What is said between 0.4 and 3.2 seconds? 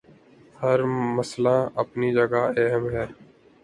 ہر مسئلہ اپنی جگہ اہم ہے۔